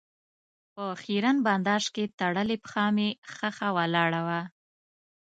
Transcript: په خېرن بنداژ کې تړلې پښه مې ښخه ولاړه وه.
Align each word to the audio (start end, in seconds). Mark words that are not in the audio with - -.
په 0.73 0.85
خېرن 1.01 1.37
بنداژ 1.45 1.83
کې 1.95 2.05
تړلې 2.19 2.57
پښه 2.63 2.85
مې 2.95 3.09
ښخه 3.33 3.69
ولاړه 3.77 4.21
وه. 4.27 4.41